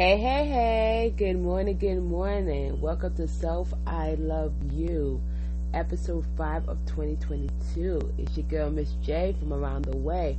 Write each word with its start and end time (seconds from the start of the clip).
Hey, 0.00 0.16
hey, 0.16 0.46
hey, 0.46 1.14
good 1.14 1.36
morning, 1.36 1.76
good 1.76 2.00
morning. 2.00 2.80
Welcome 2.80 3.14
to 3.16 3.28
Self 3.28 3.74
I 3.86 4.14
Love 4.14 4.54
You, 4.72 5.20
episode 5.74 6.24
5 6.38 6.70
of 6.70 6.78
2022. 6.86 8.14
It's 8.16 8.34
your 8.34 8.46
girl, 8.46 8.70
Miss 8.70 8.92
J, 9.02 9.36
from 9.38 9.52
around 9.52 9.84
the 9.84 9.98
way. 9.98 10.38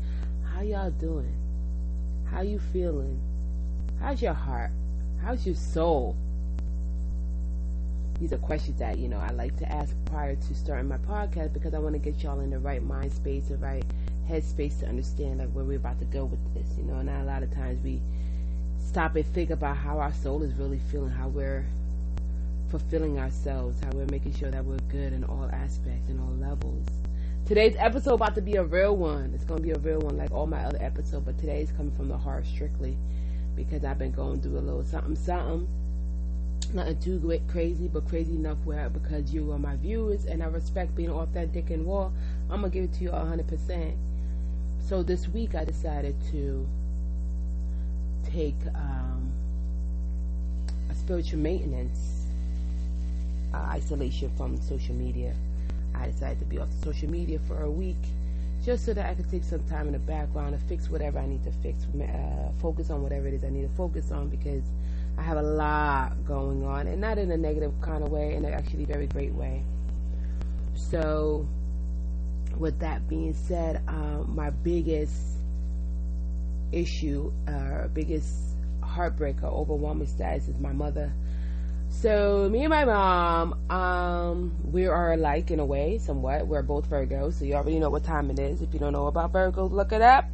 How 0.52 0.62
y'all 0.62 0.90
doing? 0.90 1.32
How 2.32 2.42
you 2.42 2.58
feeling? 2.74 3.22
How's 4.00 4.20
your 4.20 4.34
heart? 4.34 4.72
How's 5.24 5.46
your 5.46 5.54
soul? 5.54 6.16
These 8.20 8.34
are 8.34 8.40
questions 8.40 8.80
that, 8.80 8.98
you 8.98 9.10
know, 9.10 9.20
I 9.20 9.30
like 9.30 9.56
to 9.58 9.72
ask 9.72 9.94
prior 10.06 10.36
to 10.36 10.56
starting 10.56 10.88
my 10.88 10.98
podcast 10.98 11.54
because 11.54 11.76
I 11.76 11.78
want 11.78 11.94
to 11.94 12.00
get 12.00 12.24
y'all 12.24 12.40
in 12.40 12.50
the 12.50 12.58
right 12.58 12.82
mind 12.82 13.12
space, 13.14 13.50
the 13.50 13.58
right 13.58 13.86
headspace 14.28 14.80
to 14.80 14.88
understand 14.88 15.38
like 15.38 15.52
where 15.52 15.64
we're 15.64 15.78
about 15.78 16.00
to 16.00 16.06
go 16.06 16.26
with 16.26 16.40
this, 16.56 16.76
you 16.80 16.84
know, 16.84 16.96
and 16.96 17.08
a 17.12 17.24
lot 17.26 17.44
of 17.44 17.54
times 17.54 17.80
we 17.84 18.02
stop 18.92 19.16
and 19.16 19.26
think 19.28 19.50
about 19.52 19.78
how 19.78 20.00
our 20.00 20.12
soul 20.12 20.44
is 20.44 20.54
really 20.56 20.82
feeling, 20.92 21.10
how 21.10 21.30
we're 21.30 21.64
fulfilling 22.70 23.18
ourselves, 23.20 23.80
how 23.80 23.90
we're 23.92 24.06
making 24.08 24.34
sure 24.34 24.52
that 24.52 24.66
we're 24.66 24.78
good 24.90 25.14
in 25.14 25.24
all 25.24 25.50
aspects 25.54 26.10
and 26.10 26.20
all 26.20 26.50
levels. 26.50 26.86
Today's 27.46 27.74
episode 27.80 28.16
about 28.16 28.36
to 28.36 28.42
be 28.42 28.58
a 28.58 28.64
real 28.66 28.98
one. 28.98 29.32
It's 29.34 29.46
gonna 29.46 29.62
be 29.62 29.72
a 29.72 29.78
real 29.78 30.02
one 30.02 30.18
like 30.18 30.32
all 30.32 30.46
my 30.46 30.62
other 30.66 30.78
episodes, 30.82 31.24
but 31.26 31.40
today's 31.40 31.72
coming 31.78 31.96
from 31.96 32.10
the 32.10 32.18
heart 32.18 32.46
strictly 32.46 32.98
because 33.56 33.86
I've 33.86 33.98
been 33.98 34.12
going 34.12 34.42
through 34.42 34.58
a 34.58 34.60
little 34.60 34.84
something 34.84 35.16
something. 35.16 35.70
Nothing 36.74 37.00
too 37.00 37.20
great, 37.20 37.48
crazy, 37.48 37.88
but 37.88 38.10
crazy 38.10 38.36
enough 38.36 38.58
where 38.66 38.90
because 38.90 39.34
you 39.34 39.54
are 39.54 39.58
my 39.58 39.78
viewers 39.78 40.26
and 40.26 40.44
I 40.44 40.48
respect 40.48 40.98
being 40.98 41.12
authentic 41.12 41.70
and 41.70 41.88
raw, 41.88 42.12
I'm 42.50 42.60
gonna 42.60 42.70
give 42.70 42.84
it 42.84 42.94
to 42.96 43.04
you 43.06 43.12
100%. 43.12 43.96
So 44.86 45.02
this 45.02 45.30
week 45.30 45.56
I 45.56 45.64
decided 45.64 46.16
to 46.32 46.68
take 48.34 48.56
um, 48.76 49.32
a 50.90 50.96
spiritual 50.96 51.40
maintenance 51.40 52.26
uh, 53.54 53.58
isolation 53.58 54.32
from 54.38 54.60
social 54.62 54.96
media. 54.96 55.34
I 55.94 56.08
decided 56.08 56.40
to 56.40 56.46
be 56.46 56.58
off 56.60 56.70
social 56.84 57.10
media 57.10 57.40
for 57.48 57.64
a 57.64 57.70
week 57.70 57.98
just 58.64 58.86
so 58.86 58.94
that 58.94 59.10
I 59.10 59.16
could 59.16 59.30
take 59.30 59.44
some 59.44 59.64
time 59.64 59.88
in 59.88 59.94
the 59.94 60.00
background 60.00 60.58
to 60.60 60.66
fix 60.68 60.90
whatever 60.90 61.20
I 61.20 61.26
need 61.26 61.44
to 61.44 61.52
fix, 61.64 61.84
uh, 61.84 62.52
focus 62.62 62.90
on 62.90 63.02
whatever 63.02 63.28
it 63.28 63.34
is 63.34 63.44
I 63.44 63.50
need 63.50 63.64
to 63.64 63.76
focus 63.76 64.12
on 64.12 64.30
because 64.30 64.64
I 65.18 65.24
have 65.24 65.38
a 65.38 65.42
lot 65.42 66.14
going 66.26 66.64
on 66.64 66.88
and 66.88 67.02
not 67.02 67.18
in 67.18 67.32
a 67.32 67.38
negative 67.38 67.74
kind 67.82 68.04
of 68.04 68.12
way, 68.12 68.36
in 68.36 68.46
an 68.46 68.54
actually 68.54 68.86
very 68.86 69.08
great 69.08 69.34
way. 69.34 69.64
So, 70.76 71.48
with 72.58 72.80
that 72.80 73.08
being 73.10 73.34
said, 73.34 73.82
um, 73.88 74.32
my 74.36 74.52
biggest 74.52 75.12
issue, 76.72 77.32
uh, 77.48 77.88
biggest 77.90 78.28
heartbreaker, 78.82 79.44
overwhelming 79.44 80.08
status 80.08 80.48
is 80.48 80.60
my 80.60 80.72
mother. 80.72 81.12
So 81.90 82.50
me 82.50 82.62
and 82.62 82.70
my 82.70 82.86
mom, 82.86 83.70
um, 83.70 84.56
we 84.64 84.88
are 84.88 85.14
alike 85.14 85.52
in 85.52 85.60
a 85.60 85.66
way, 85.66 85.98
somewhat. 85.98 86.48
We're 86.48 86.62
both 86.64 86.90
Virgos, 86.90 87.34
so 87.34 87.46
you 87.46 87.54
already 87.54 87.80
know 87.80 87.90
what 87.90 88.04
time 88.04 88.32
it 88.32 88.40
is. 88.40 88.62
If 88.62 88.74
you 88.74 88.80
don't 88.80 88.94
know 88.94 89.08
about 89.08 89.34
Virgos, 89.34 89.72
look 89.72 89.92
it 89.92 90.02
up. 90.02 90.26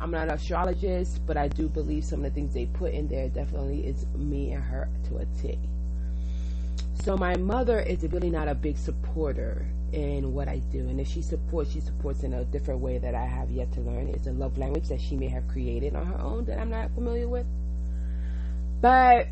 I'm 0.00 0.10
not 0.10 0.28
an 0.28 0.34
astrologist, 0.34 1.24
but 1.26 1.36
I 1.36 1.48
do 1.48 1.68
believe 1.68 2.04
some 2.04 2.24
of 2.24 2.32
the 2.32 2.40
things 2.40 2.54
they 2.54 2.66
put 2.66 2.92
in 2.92 3.08
there 3.08 3.28
definitely 3.28 3.86
is 3.86 4.06
me 4.16 4.52
and 4.52 4.62
her 4.62 4.88
to 5.08 5.18
a 5.18 5.26
T. 5.40 5.58
So 7.04 7.16
my 7.16 7.36
mother 7.36 7.80
is 7.80 8.02
really 8.02 8.30
not 8.30 8.48
a 8.48 8.54
big 8.54 8.76
supporter 8.76 9.66
in 9.92 10.34
what 10.34 10.48
I 10.48 10.58
do, 10.70 10.80
and 10.80 11.00
if 11.00 11.08
she 11.08 11.22
supports, 11.22 11.72
she 11.72 11.80
supports 11.80 12.22
in 12.22 12.34
a 12.34 12.44
different 12.44 12.80
way 12.80 12.98
that 12.98 13.14
I 13.14 13.24
have 13.24 13.50
yet 13.50 13.72
to 13.72 13.80
learn. 13.80 14.08
It's 14.08 14.26
a 14.26 14.32
love 14.32 14.58
language 14.58 14.88
that 14.88 15.00
she 15.00 15.16
may 15.16 15.28
have 15.28 15.48
created 15.48 15.96
on 15.96 16.06
her 16.06 16.20
own 16.20 16.44
that 16.44 16.58
I'm 16.58 16.70
not 16.70 16.90
familiar 16.94 17.28
with. 17.28 17.46
But 18.80 19.28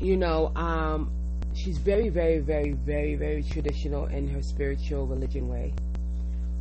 you 0.00 0.16
know, 0.16 0.52
um, 0.56 1.10
she's 1.54 1.78
very, 1.78 2.08
very, 2.08 2.40
very, 2.40 2.72
very, 2.72 3.14
very 3.14 3.42
traditional 3.42 4.06
in 4.06 4.28
her 4.28 4.42
spiritual 4.42 5.06
religion 5.06 5.48
way. 5.48 5.72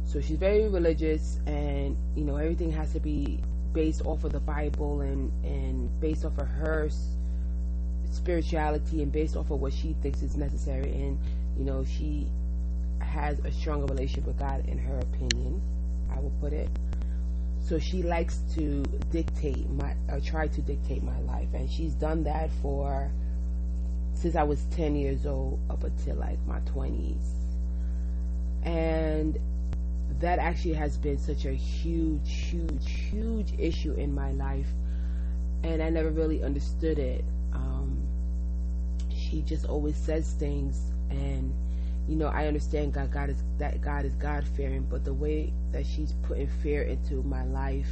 So 0.06 0.22
she's 0.22 0.38
very 0.38 0.70
religious, 0.70 1.40
and 1.48 1.98
you 2.16 2.24
know, 2.24 2.38
everything 2.38 2.72
has 2.72 2.94
to 2.94 3.00
be 3.00 3.42
based 3.74 4.06
off 4.06 4.24
of 4.24 4.32
the 4.32 4.40
Bible 4.40 5.02
and 5.02 5.32
and 5.44 6.00
based 6.00 6.26
off 6.26 6.38
of 6.38 6.48
her 6.48 6.90
spirituality 8.14 9.02
and 9.02 9.12
based 9.12 9.36
off 9.36 9.52
of 9.52 9.62
what 9.62 9.74
she 9.74 9.94
thinks 10.02 10.22
is 10.22 10.36
necessary. 10.38 10.92
And 10.92 11.20
you 11.58 11.66
know, 11.66 11.84
she 11.86 12.28
has 13.00 13.40
a 13.40 13.52
stronger 13.52 13.86
relationship 13.86 14.26
with 14.26 14.40
God, 14.40 14.66
in 14.68 14.78
her 14.78 15.00
opinion. 15.00 15.62
I 16.12 16.20
will 16.20 16.34
put 16.42 16.54
it. 16.54 16.70
So 17.60 17.80
she 17.80 18.04
likes 18.04 18.42
to 18.56 18.84
dictate 19.12 19.70
my, 19.70 19.96
or 20.10 20.20
try 20.20 20.48
to 20.48 20.62
dictate 20.62 21.04
my 21.04 21.20
life, 21.22 21.48
and 21.54 21.70
she's 21.70 21.94
done 21.94 22.24
that 22.26 22.50
for 22.62 23.12
since 24.14 24.36
I 24.36 24.44
was 24.44 24.64
10 24.72 24.96
years 24.96 25.26
old 25.26 25.60
up 25.70 25.84
until 25.84 26.16
like 26.16 26.40
my 26.46 26.60
20s. 26.62 27.24
And 28.64 29.38
that 30.20 30.40
actually 30.40 30.74
has 30.74 30.98
been 30.98 31.18
such 31.18 31.46
a 31.46 31.54
huge, 31.54 32.32
huge, 32.32 32.90
huge 32.90 33.54
issue 33.58 33.94
in 33.94 34.14
my 34.14 34.32
life. 34.32 34.68
And 35.64 35.82
I 35.82 35.90
never 35.90 36.10
really 36.10 36.44
understood 36.44 37.00
it. 37.00 37.26
She 39.34 39.42
just 39.42 39.66
always 39.66 39.96
says 39.96 40.34
things 40.34 40.92
and 41.10 41.52
you 42.08 42.16
know, 42.16 42.28
I 42.28 42.46
understand 42.46 42.94
God, 42.94 43.12
God 43.12 43.32
is 43.32 43.42
that 43.58 43.82
God 43.82 44.06
is 44.06 44.14
God 44.14 44.46
fearing, 44.56 44.86
but 44.88 45.04
the 45.04 45.14
way 45.14 45.52
that 45.72 45.88
she's 45.88 46.14
putting 46.22 46.48
fear 46.62 46.84
into 46.84 47.24
my 47.24 47.44
life 47.46 47.88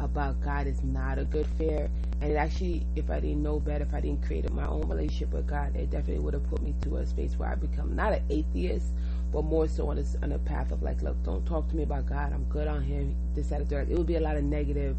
about 0.00 0.40
God 0.40 0.66
is 0.66 0.82
not 0.82 1.20
a 1.20 1.24
good 1.26 1.46
fear. 1.56 1.88
And 2.20 2.36
actually, 2.36 2.84
if 2.96 3.08
I 3.08 3.20
didn't 3.20 3.44
know 3.44 3.60
better, 3.60 3.84
if 3.84 3.94
I 3.94 4.00
didn't 4.00 4.26
create 4.26 4.50
my 4.50 4.66
own 4.66 4.88
relationship 4.88 5.32
with 5.32 5.46
God, 5.46 5.76
it 5.76 5.90
definitely 5.90 6.24
would 6.24 6.34
have 6.34 6.50
put 6.50 6.60
me 6.60 6.74
to 6.82 6.96
a 6.96 7.06
space 7.06 7.38
where 7.38 7.50
I 7.50 7.54
become 7.54 7.94
not 7.94 8.12
an 8.12 8.24
atheist, 8.28 8.88
but 9.30 9.44
more 9.44 9.68
so 9.68 9.90
on 9.90 9.98
a, 9.98 10.24
on 10.24 10.32
a 10.32 10.38
path 10.40 10.72
of 10.72 10.82
like, 10.82 11.02
look, 11.02 11.22
don't 11.22 11.46
talk 11.46 11.68
to 11.68 11.76
me 11.76 11.84
about 11.84 12.06
God. 12.06 12.32
I'm 12.32 12.46
good 12.46 12.66
on 12.66 12.82
Him. 12.82 13.14
This, 13.36 13.46
that, 13.50 13.68
third. 13.68 13.90
It 13.90 13.96
would 13.96 14.08
be 14.08 14.16
a 14.16 14.20
lot 14.20 14.36
of 14.36 14.42
negative 14.42 14.96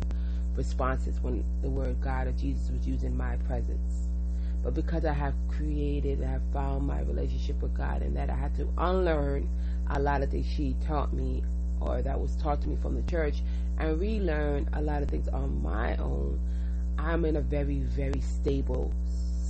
responses 0.55 1.19
when 1.19 1.43
the 1.61 1.69
word 1.69 1.99
God 1.99 2.27
or 2.27 2.31
Jesus 2.31 2.69
was 2.69 2.87
used 2.87 3.03
in 3.03 3.17
my 3.17 3.35
presence. 3.47 4.07
But 4.65 4.73
because 4.73 5.05
I 5.05 5.13
have 5.13 5.35
created, 5.47 6.21
I 6.23 6.27
have 6.27 6.41
found 6.51 6.87
my 6.87 7.01
relationship 7.01 7.61
with 7.61 7.77
God, 7.77 8.01
and 8.01 8.17
that 8.17 8.31
I 8.31 8.35
had 8.35 8.55
to 8.55 8.67
unlearn 8.79 9.47
a 9.91 9.99
lot 9.99 10.23
of 10.23 10.31
things 10.31 10.47
she 10.47 10.75
taught 10.87 11.13
me 11.13 11.43
or 11.79 12.01
that 12.01 12.19
was 12.19 12.35
taught 12.37 12.63
to 12.63 12.69
me 12.69 12.75
from 12.81 12.95
the 12.95 13.03
church 13.03 13.43
and 13.77 13.99
relearn 13.99 14.67
a 14.73 14.81
lot 14.81 15.03
of 15.03 15.09
things 15.09 15.27
on 15.27 15.61
my 15.61 15.95
own, 15.97 16.39
I'm 16.97 17.25
in 17.25 17.35
a 17.35 17.41
very, 17.41 17.81
very 17.81 18.21
stable 18.21 18.91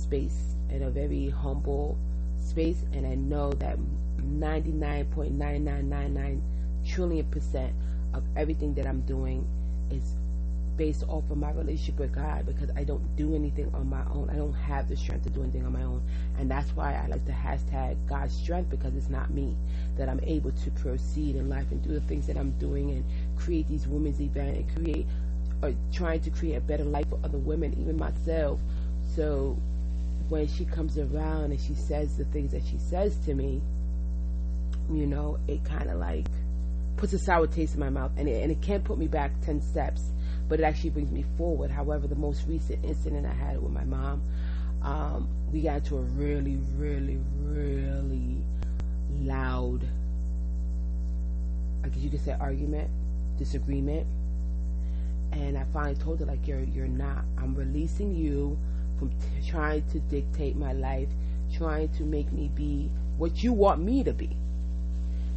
space, 0.02 0.54
in 0.68 0.82
a 0.82 0.90
very 0.90 1.30
humble 1.30 1.96
space, 2.38 2.84
and 2.92 3.06
I 3.06 3.14
know 3.14 3.54
that 3.54 3.78
99.9999 4.20 6.42
trillion 6.86 7.24
percent 7.30 7.72
of 8.12 8.22
everything 8.36 8.74
that 8.74 8.86
I'm 8.86 9.00
doing 9.02 9.46
is 9.90 10.14
based 10.76 11.04
off 11.08 11.30
of 11.30 11.38
my 11.38 11.50
relationship 11.52 11.98
with 11.98 12.12
God 12.12 12.46
because 12.46 12.70
I 12.76 12.84
don't 12.84 13.16
do 13.16 13.34
anything 13.34 13.70
on 13.74 13.88
my 13.88 14.02
own. 14.12 14.28
I 14.30 14.36
don't 14.36 14.52
have 14.52 14.88
the 14.88 14.96
strength 14.96 15.24
to 15.24 15.30
do 15.30 15.42
anything 15.42 15.64
on 15.64 15.72
my 15.72 15.82
own. 15.82 16.02
And 16.38 16.50
that's 16.50 16.70
why 16.70 16.94
I 16.94 17.06
like 17.06 17.24
to 17.26 17.32
hashtag 17.32 17.96
God's 18.08 18.34
strength 18.34 18.70
because 18.70 18.94
it's 18.94 19.08
not 19.08 19.30
me 19.30 19.56
that 19.96 20.08
I'm 20.08 20.20
able 20.22 20.52
to 20.52 20.70
proceed 20.72 21.36
in 21.36 21.48
life 21.48 21.70
and 21.70 21.82
do 21.82 21.90
the 21.90 22.00
things 22.00 22.26
that 22.26 22.36
I'm 22.36 22.50
doing 22.58 22.90
and 22.90 23.04
create 23.36 23.68
these 23.68 23.86
women's 23.86 24.20
events 24.20 24.58
and 24.58 24.76
create 24.76 25.06
or 25.62 25.74
trying 25.92 26.20
to 26.20 26.30
create 26.30 26.56
a 26.56 26.60
better 26.60 26.84
life 26.84 27.08
for 27.08 27.18
other 27.24 27.38
women, 27.38 27.74
even 27.80 27.96
myself. 27.96 28.60
So 29.14 29.56
when 30.28 30.46
she 30.48 30.64
comes 30.64 30.98
around 30.98 31.52
and 31.52 31.60
she 31.60 31.74
says 31.74 32.16
the 32.16 32.24
things 32.26 32.52
that 32.52 32.62
she 32.64 32.78
says 32.78 33.16
to 33.24 33.34
me, 33.34 33.62
you 34.90 35.06
know, 35.06 35.38
it 35.48 35.64
kind 35.64 35.90
of 35.90 35.98
like 35.98 36.26
puts 36.96 37.12
a 37.12 37.18
sour 37.18 37.46
taste 37.46 37.74
in 37.74 37.80
my 37.80 37.90
mouth 37.90 38.10
and 38.16 38.28
it, 38.28 38.42
and 38.42 38.50
it 38.50 38.60
can't 38.60 38.84
put 38.84 38.98
me 38.98 39.06
back 39.06 39.30
10 39.44 39.60
steps 39.60 40.02
but 40.48 40.60
it 40.60 40.62
actually 40.62 40.90
brings 40.90 41.10
me 41.10 41.24
forward. 41.36 41.70
However, 41.70 42.06
the 42.06 42.14
most 42.14 42.46
recent 42.46 42.84
incident 42.84 43.26
I 43.26 43.32
had 43.32 43.62
with 43.62 43.72
my 43.72 43.84
mom, 43.84 44.22
um, 44.82 45.28
we 45.52 45.62
got 45.62 45.76
into 45.76 45.96
a 45.96 46.02
really, 46.02 46.58
really, 46.76 47.18
really 47.42 48.36
loud, 49.20 49.80
I 51.84 51.88
guess 51.88 51.98
you 51.98 52.10
could 52.10 52.24
say 52.24 52.36
argument, 52.38 52.90
disagreement. 53.38 54.06
And 55.32 55.58
I 55.58 55.64
finally 55.72 55.96
told 55.96 56.20
her, 56.20 56.26
like, 56.26 56.46
you're, 56.46 56.62
you're 56.62 56.86
not. 56.86 57.24
I'm 57.38 57.54
releasing 57.54 58.14
you 58.14 58.58
from 58.98 59.10
t- 59.10 59.48
trying 59.48 59.86
to 59.90 59.98
dictate 60.00 60.56
my 60.56 60.72
life, 60.72 61.08
trying 61.52 61.88
to 61.90 62.04
make 62.04 62.32
me 62.32 62.50
be 62.54 62.90
what 63.18 63.42
you 63.42 63.52
want 63.52 63.80
me 63.82 64.04
to 64.04 64.12
be. 64.12 64.36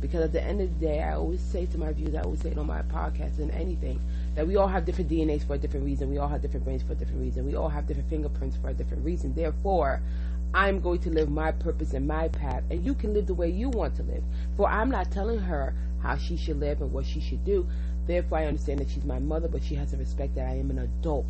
Because 0.01 0.23
at 0.23 0.33
the 0.33 0.43
end 0.43 0.61
of 0.61 0.79
the 0.79 0.85
day, 0.85 1.03
I 1.03 1.13
always 1.13 1.41
say 1.41 1.65
to 1.67 1.77
my 1.77 1.91
viewers, 1.91 2.15
I 2.15 2.21
always 2.21 2.41
say 2.41 2.51
it 2.51 2.57
on 2.57 2.67
my 2.67 2.81
podcast 2.83 3.39
and 3.39 3.51
anything, 3.51 3.99
that 4.35 4.47
we 4.47 4.55
all 4.55 4.67
have 4.67 4.85
different 4.85 5.09
DNAs 5.09 5.45
for 5.45 5.55
a 5.55 5.57
different 5.57 5.85
reason. 5.85 6.09
We 6.09 6.17
all 6.17 6.27
have 6.27 6.41
different 6.41 6.65
brains 6.65 6.83
for 6.83 6.93
a 6.93 6.95
different 6.95 7.21
reason. 7.21 7.45
We 7.45 7.55
all 7.55 7.69
have 7.69 7.87
different 7.87 8.09
fingerprints 8.09 8.57
for 8.57 8.69
a 8.69 8.73
different 8.73 9.03
reason. 9.03 9.33
Therefore, 9.33 10.01
I'm 10.53 10.79
going 10.79 10.99
to 10.99 11.09
live 11.09 11.29
my 11.29 11.51
purpose 11.51 11.93
and 11.93 12.07
my 12.07 12.29
path, 12.29 12.63
and 12.71 12.83
you 12.85 12.93
can 12.93 13.13
live 13.13 13.27
the 13.27 13.33
way 13.33 13.49
you 13.49 13.69
want 13.69 13.95
to 13.97 14.03
live. 14.03 14.23
For 14.57 14.69
I'm 14.69 14.89
not 14.89 15.11
telling 15.11 15.39
her 15.39 15.75
how 16.01 16.17
she 16.17 16.37
should 16.37 16.59
live 16.59 16.81
and 16.81 16.91
what 16.91 17.05
she 17.05 17.19
should 17.19 17.43
do. 17.43 17.67
Therefore, 18.07 18.39
I 18.39 18.45
understand 18.45 18.79
that 18.79 18.89
she's 18.89 19.03
my 19.03 19.19
mother, 19.19 19.47
but 19.47 19.63
she 19.63 19.75
has 19.75 19.91
to 19.91 19.97
respect 19.97 20.35
that 20.35 20.47
I 20.47 20.55
am 20.55 20.71
an 20.71 20.79
adult 20.79 21.29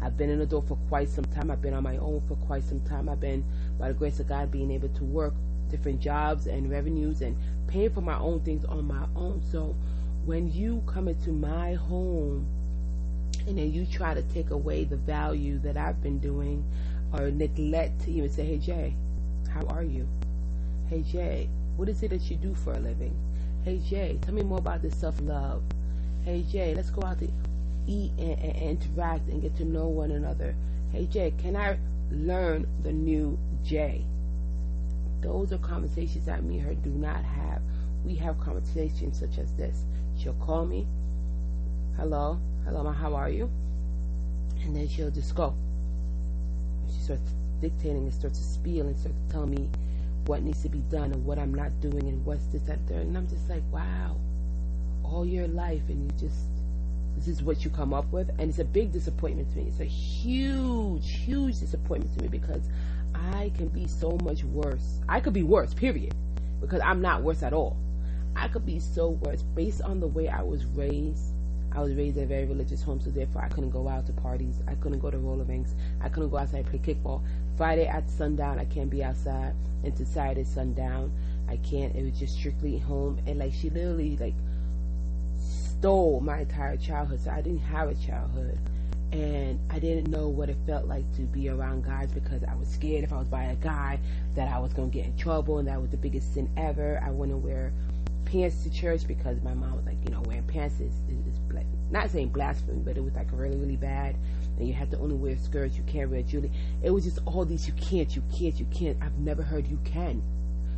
I've 0.00 0.16
been 0.16 0.30
an 0.30 0.40
adult 0.40 0.68
for 0.68 0.76
quite 0.88 1.08
some 1.08 1.24
time. 1.24 1.50
I've 1.50 1.62
been 1.62 1.74
on 1.74 1.82
my 1.82 1.96
own 1.96 2.22
for 2.28 2.36
quite 2.46 2.64
some 2.64 2.80
time. 2.80 3.08
I've 3.08 3.20
been, 3.20 3.44
by 3.78 3.88
the 3.88 3.94
grace 3.94 4.20
of 4.20 4.28
God, 4.28 4.50
being 4.50 4.70
able 4.70 4.88
to 4.90 5.04
work 5.04 5.34
different 5.70 6.00
jobs 6.00 6.46
and 6.46 6.70
revenues 6.70 7.20
and 7.20 7.36
paying 7.66 7.90
for 7.90 8.00
my 8.00 8.18
own 8.18 8.40
things 8.40 8.64
on 8.64 8.86
my 8.86 9.04
own. 9.14 9.42
So 9.50 9.76
when 10.24 10.50
you 10.52 10.82
come 10.86 11.08
into 11.08 11.30
my 11.30 11.74
home 11.74 12.46
and 13.46 13.58
then 13.58 13.72
you 13.72 13.86
try 13.86 14.14
to 14.14 14.22
take 14.22 14.50
away 14.50 14.84
the 14.84 14.96
value 14.96 15.58
that 15.60 15.76
I've 15.76 16.02
been 16.02 16.18
doing 16.18 16.64
or 17.12 17.30
neglect 17.30 18.02
to 18.02 18.10
even 18.10 18.30
say, 18.30 18.44
hey, 18.44 18.58
Jay, 18.58 18.96
how 19.48 19.64
are 19.66 19.82
you? 19.84 20.08
Hey, 20.88 21.02
Jay, 21.02 21.48
what 21.76 21.88
is 21.88 22.02
it 22.02 22.10
that 22.10 22.30
you 22.30 22.36
do 22.36 22.54
for 22.54 22.72
a 22.72 22.78
living? 22.78 23.14
Hey, 23.64 23.78
Jay, 23.78 24.18
tell 24.22 24.34
me 24.34 24.42
more 24.42 24.58
about 24.58 24.82
this 24.82 24.96
self 24.96 25.20
love. 25.20 25.62
Hey, 26.24 26.44
Jay, 26.50 26.74
let's 26.74 26.90
go 26.90 27.02
out 27.02 27.18
to 27.20 27.28
eat 27.86 28.12
and, 28.18 28.38
and, 28.38 28.56
and 28.56 28.82
interact 28.82 29.28
and 29.28 29.42
get 29.42 29.56
to 29.56 29.64
know 29.64 29.86
one 29.88 30.10
another. 30.10 30.54
Hey, 30.92 31.06
Jay, 31.06 31.32
can 31.38 31.56
I 31.56 31.78
learn 32.10 32.66
the 32.82 32.92
new 32.92 33.38
Jay? 33.64 34.04
Those 35.20 35.52
are 35.52 35.58
conversations 35.58 36.26
that 36.26 36.44
me 36.44 36.58
and 36.58 36.68
her 36.68 36.74
do 36.74 36.90
not 36.90 37.24
have. 37.24 37.62
We 38.04 38.14
have 38.16 38.38
conversations 38.40 39.18
such 39.18 39.38
as 39.38 39.52
this. 39.54 39.84
She'll 40.16 40.34
call 40.34 40.66
me, 40.66 40.86
hello, 41.96 42.38
hello, 42.64 42.82
ma, 42.82 42.92
how 42.92 43.14
are 43.14 43.30
you? 43.30 43.50
And 44.62 44.76
then 44.76 44.88
she'll 44.88 45.10
just 45.10 45.34
go. 45.34 45.54
And 46.82 46.94
she 46.94 47.00
starts 47.00 47.30
dictating 47.60 48.04
and 48.04 48.14
starts 48.14 48.38
to 48.38 48.44
spiel 48.44 48.86
and 48.86 48.96
starts 48.96 49.18
to 49.18 49.32
tell 49.32 49.46
me 49.46 49.68
what 50.26 50.42
needs 50.42 50.62
to 50.62 50.68
be 50.68 50.80
done 50.90 51.12
and 51.12 51.24
what 51.24 51.38
I'm 51.38 51.54
not 51.54 51.80
doing 51.80 52.08
and 52.08 52.24
what's 52.24 52.46
this, 52.46 52.62
that, 52.62 52.86
there. 52.86 53.00
And 53.00 53.16
I'm 53.16 53.28
just 53.28 53.48
like, 53.48 53.62
wow, 53.72 54.16
all 55.04 55.24
your 55.24 55.48
life 55.48 55.82
and 55.88 56.04
you 56.04 56.28
just, 56.28 56.46
this 57.16 57.28
is 57.28 57.42
what 57.42 57.64
you 57.64 57.70
come 57.70 57.94
up 57.94 58.10
with. 58.12 58.28
And 58.38 58.50
it's 58.50 58.58
a 58.58 58.64
big 58.64 58.92
disappointment 58.92 59.50
to 59.52 59.58
me. 59.58 59.64
It's 59.68 59.80
a 59.80 59.84
huge, 59.84 61.10
huge 61.24 61.60
disappointment 61.60 62.16
to 62.16 62.22
me 62.22 62.28
because 62.28 62.62
I 63.32 63.50
can 63.56 63.68
be 63.68 63.86
so 63.86 64.18
much 64.22 64.44
worse. 64.44 65.00
I 65.08 65.20
could 65.20 65.32
be 65.32 65.42
worse, 65.42 65.74
period. 65.74 66.14
Because 66.60 66.80
I'm 66.80 67.00
not 67.00 67.22
worse 67.22 67.42
at 67.42 67.52
all. 67.52 67.76
I 68.34 68.48
could 68.48 68.66
be 68.66 68.78
so 68.78 69.10
worse 69.10 69.42
based 69.42 69.82
on 69.82 70.00
the 70.00 70.06
way 70.06 70.28
I 70.28 70.42
was 70.42 70.64
raised. 70.66 71.32
I 71.72 71.80
was 71.80 71.94
raised 71.94 72.16
in 72.16 72.24
a 72.24 72.26
very 72.26 72.44
religious 72.44 72.82
home, 72.82 73.00
so 73.00 73.10
therefore 73.10 73.42
I 73.42 73.48
couldn't 73.48 73.70
go 73.70 73.88
out 73.88 74.06
to 74.06 74.12
parties. 74.12 74.60
I 74.66 74.74
couldn't 74.76 75.00
go 75.00 75.10
to 75.10 75.18
roller 75.18 75.44
rinks. 75.44 75.74
I 76.00 76.08
couldn't 76.08 76.30
go 76.30 76.38
outside 76.38 76.66
and 76.66 76.66
play 76.66 76.94
kickball. 76.94 77.22
Friday 77.56 77.86
at 77.86 78.08
sundown, 78.08 78.58
I 78.58 78.64
can't 78.64 78.90
be 78.90 79.02
outside. 79.02 79.54
And 79.84 79.94
to 79.96 80.06
Saturday 80.06 80.44
sundown, 80.44 81.12
I 81.48 81.56
can't. 81.58 81.94
It 81.94 82.04
was 82.04 82.18
just 82.18 82.34
strictly 82.34 82.78
home. 82.78 83.18
And 83.26 83.38
like 83.38 83.52
she 83.52 83.70
literally 83.70 84.16
like 84.16 84.34
stole 85.38 86.20
my 86.20 86.40
entire 86.40 86.76
childhood. 86.76 87.20
So 87.20 87.30
I 87.30 87.40
didn't 87.42 87.60
have 87.60 87.88
a 87.88 87.94
childhood 87.94 88.58
and 89.16 89.58
I 89.70 89.78
didn't 89.78 90.10
know 90.10 90.28
what 90.28 90.50
it 90.50 90.58
felt 90.66 90.86
like 90.86 91.10
to 91.16 91.22
be 91.22 91.48
around 91.48 91.84
guys 91.84 92.10
because 92.12 92.44
I 92.44 92.54
was 92.54 92.68
scared 92.68 93.02
if 93.02 93.12
I 93.12 93.18
was 93.18 93.28
by 93.28 93.44
a 93.44 93.54
guy 93.56 93.98
that 94.34 94.48
I 94.52 94.58
was 94.58 94.74
going 94.74 94.90
to 94.90 94.94
get 94.96 95.06
in 95.06 95.16
trouble 95.16 95.58
and 95.58 95.66
that 95.68 95.80
was 95.80 95.90
the 95.90 95.96
biggest 95.96 96.34
sin 96.34 96.50
ever. 96.56 97.00
I 97.02 97.10
wouldn't 97.10 97.38
wear 97.38 97.72
pants 98.26 98.62
to 98.64 98.70
church 98.70 99.06
because 99.06 99.40
my 99.42 99.54
mom 99.54 99.76
was 99.76 99.86
like, 99.86 99.96
you 100.04 100.10
know, 100.10 100.20
wearing 100.26 100.46
pants 100.46 100.80
is, 100.80 100.92
is, 101.08 101.26
is 101.26 101.38
not 101.90 102.10
saying 102.10 102.28
blasphemy, 102.28 102.82
but 102.84 102.96
it 102.96 103.04
was 103.04 103.14
like 103.14 103.28
really, 103.32 103.56
really 103.56 103.76
bad. 103.76 104.16
And 104.58 104.66
you 104.66 104.74
had 104.74 104.90
to 104.90 104.98
only 104.98 105.14
wear 105.14 105.36
skirts. 105.38 105.76
You 105.76 105.84
can't 105.84 106.10
wear 106.10 106.22
jewelry. 106.22 106.50
It 106.82 106.90
was 106.90 107.04
just 107.04 107.20
all 107.26 107.44
these. 107.44 107.66
You 107.66 107.74
can't. 107.74 108.14
You 108.14 108.22
can't. 108.36 108.58
You 108.58 108.66
can't. 108.66 108.96
I've 109.02 109.18
never 109.18 109.42
heard 109.42 109.66
you 109.66 109.78
can. 109.84 110.22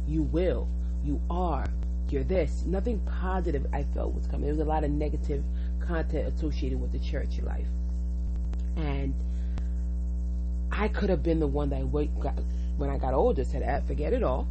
You 0.06 0.22
will. 0.22 0.68
You 1.04 1.20
are. 1.30 1.66
You're 2.10 2.24
this. 2.24 2.64
Nothing 2.66 3.00
positive 3.20 3.66
I 3.72 3.84
felt 3.94 4.14
was 4.14 4.26
coming. 4.26 4.42
There 4.42 4.54
was 4.54 4.60
a 4.60 4.64
lot 4.64 4.84
of 4.84 4.90
negative 4.90 5.44
content 5.80 6.32
associated 6.34 6.80
with 6.80 6.92
the 6.92 6.98
church 6.98 7.40
life. 7.42 7.66
And 8.78 9.14
I 10.70 10.88
could 10.88 11.10
have 11.10 11.22
been 11.22 11.40
the 11.40 11.46
one 11.46 11.70
that 11.70 11.80
when 11.80 12.90
I 12.90 12.96
got 12.96 13.12
older 13.12 13.44
said, 13.44 13.62
eh, 13.62 13.80
forget 13.86 14.12
it 14.12 14.22
all. 14.22 14.46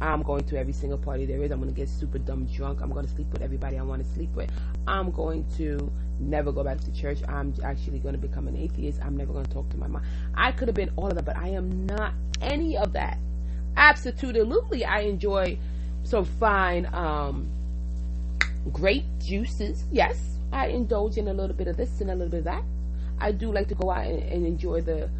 I'm 0.00 0.22
going 0.22 0.44
to 0.44 0.56
every 0.56 0.72
single 0.72 0.96
party 0.96 1.26
there 1.26 1.42
is. 1.42 1.50
I'm 1.50 1.58
going 1.58 1.70
to 1.70 1.76
get 1.76 1.88
super 1.88 2.18
dumb 2.18 2.46
drunk. 2.46 2.80
I'm 2.80 2.90
going 2.90 3.06
to 3.06 3.12
sleep 3.12 3.30
with 3.32 3.42
everybody 3.42 3.76
I 3.78 3.82
want 3.82 4.02
to 4.02 4.08
sleep 4.14 4.34
with. 4.34 4.50
I'm 4.86 5.10
going 5.10 5.44
to 5.58 5.92
never 6.18 6.52
go 6.52 6.64
back 6.64 6.80
to 6.80 6.92
church. 6.92 7.18
I'm 7.28 7.54
actually 7.62 7.98
going 7.98 8.14
to 8.14 8.20
become 8.20 8.48
an 8.48 8.56
atheist. 8.56 9.00
I'm 9.04 9.16
never 9.16 9.32
going 9.32 9.44
to 9.44 9.50
talk 9.50 9.68
to 9.70 9.76
my 9.76 9.86
mom. 9.88 10.02
I 10.34 10.52
could 10.52 10.68
have 10.68 10.74
been 10.74 10.90
all 10.96 11.08
of 11.08 11.16
that, 11.16 11.26
but 11.26 11.36
I 11.36 11.48
am 11.48 11.84
not 11.84 12.14
any 12.40 12.78
of 12.78 12.94
that. 12.94 13.18
Absolutely. 13.76 14.84
I 14.86 15.00
enjoy 15.00 15.58
some 16.04 16.24
fine 16.24 16.86
um, 16.94 17.50
grape 18.72 19.04
juices. 19.18 19.84
Yes, 19.92 20.38
I 20.50 20.68
indulge 20.68 21.18
in 21.18 21.28
a 21.28 21.34
little 21.34 21.54
bit 21.54 21.68
of 21.68 21.76
this 21.76 22.00
and 22.00 22.10
a 22.10 22.14
little 22.14 22.30
bit 22.30 22.38
of 22.38 22.44
that. 22.44 22.64
I 23.20 23.32
do 23.32 23.52
like 23.52 23.68
to 23.68 23.74
go 23.74 23.90
out 23.90 24.06
and, 24.06 24.22
and 24.22 24.46
enjoy 24.46 24.80
the 24.80 25.10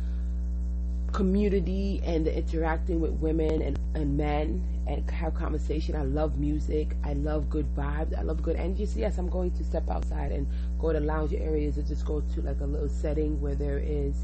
community 1.13 2.01
and 2.05 2.25
the 2.25 2.37
interacting 2.37 3.01
with 3.01 3.13
women 3.13 3.63
and, 3.63 3.79
and 3.95 4.17
men 4.17 4.65
and 4.87 5.09
have 5.11 5.35
conversation. 5.35 5.95
I 5.95 6.03
love 6.03 6.39
music. 6.39 6.97
I 7.05 7.13
love 7.15 7.51
good 7.51 7.67
vibes. 7.77 8.17
I 8.19 8.23
love 8.23 8.43
good 8.43 8.57
energy. 8.57 8.87
So 8.87 8.99
yes, 9.01 9.19
I'm 9.19 9.29
going 9.29 9.51
to 9.53 9.65
step 9.65 9.89
outside 9.91 10.33
and 10.33 10.47
go 10.79 10.93
to 10.93 11.01
lounge 11.01 11.33
areas 11.33 11.79
or 11.79 11.83
just 11.83 12.05
go 12.07 12.21
to 12.21 12.43
like 12.43 12.61
a 12.61 12.65
little 12.65 12.89
setting 12.89 13.41
where 13.41 13.55
there 13.55 13.79
is 13.79 14.15